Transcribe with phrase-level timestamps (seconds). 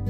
[0.00, 0.08] ఒక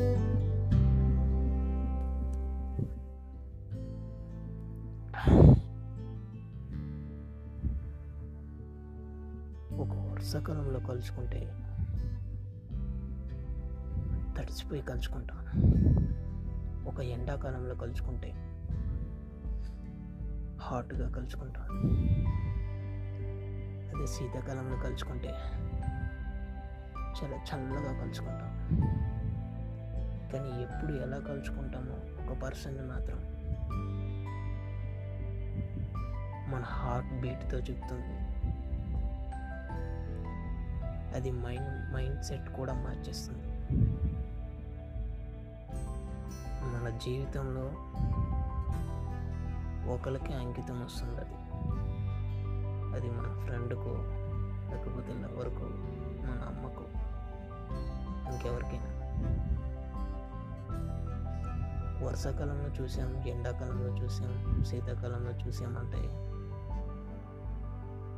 [10.10, 11.40] వర్షాకాలంలో కలుసుకుంటే
[14.38, 15.50] తడిసిపోయి కలుసుకుంటాను
[16.88, 18.30] ఒక ఎండాకాలంలో కలుసుకుంటే
[20.60, 21.74] హాట్గా కలుసుకుంటాను
[23.88, 25.28] అదే శీతాకాలంలో కలుసుకుంటే
[27.20, 28.50] చాలా చల్లగా కలుసుకుంటాం.
[30.32, 33.40] కానీ ఎప్పుడు ఎలా కలుసుకుంటామో ఒక పర్సన్ మాత్రం
[36.52, 38.20] మన హార్ట్ బీట్తో చెప్తుంది.
[41.16, 43.46] అది మైండ్ మైండ్ సెట్ కూడా మార్చేస్తుంది.
[46.62, 47.72] మన జీవితంలో
[49.92, 51.34] ఒకరికి అంకితం వస్తుంది అది.
[52.96, 54.20] అది మన ఫ్రెండ్కు
[54.70, 55.64] లేకపోతే ఎవరికో
[56.22, 57.09] మన అమ్మకు.
[62.10, 66.00] వర్షాకాలంలో చూసాం ఎండాకాలంలో చూసాం శీతాకాలంలో చూసామంటే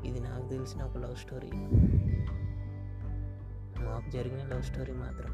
[0.09, 1.51] ఇది నాకు తెలిసిన ఒక లవ్ స్టోరీ.
[3.85, 5.33] మాకు జరిగిన లవ్ స్టోరీ మాత్రం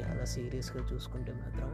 [0.00, 1.70] చాలా సీరియస్గా చూసుకుంటే మాత్రం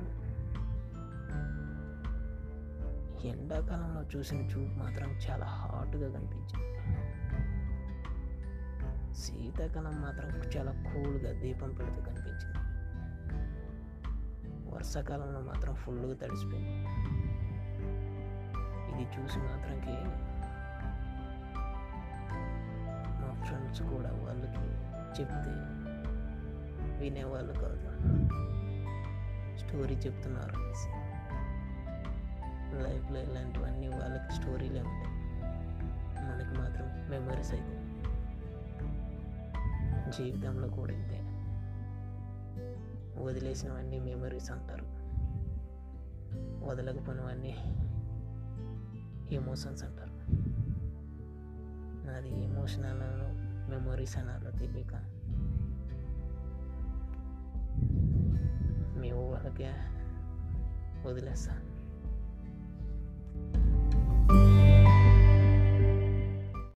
[3.25, 6.71] ఎండాకాలంలో చూసిన చూపు మాత్రం చాలా హాట్గా కనిపించింది.
[9.15, 12.60] శీతాకాలం మాత్రం చాలా కూల్గా దీపం పెడుతూ కనిపించింది.
[14.81, 16.87] వర్షాకాలంలో మాత్రం ఫుల్గా తడిసిపోయింది.
[18.93, 19.97] ఇది చూసి మాత్రంకి
[23.21, 24.65] మా ఫ్రెండ్స్ కూడా వాళ్ళకి
[25.21, 25.53] చెప్తే
[26.99, 27.91] వినేవాళ్ళు కాదు.
[29.59, 30.89] స్టోరీ చెప్తున్నారు అనేసి.
[32.83, 35.15] లైఫ్లో ఇలాంటివన్నీ వాళ్ళకి స్టోరీలే ఉంటాయి
[36.27, 37.77] మనకి మాత్రం మెమరీస్ అయితే
[40.11, 41.20] జీవితంలో కూడా ఇంతే.
[43.21, 44.87] వదిలేసినవన్నీ మెమరీస్ అంటారు.
[46.65, 47.55] వదలకపోయినవన్నీ
[49.37, 50.11] ఎమోషన్స్ అంటారు.
[52.07, 54.95] నాది ఎమోషనల్ మెమరీస్ అనాలో తెలియక
[58.99, 59.71] మేము వాళ్ళకే
[61.09, 61.70] వదిలేస్తాను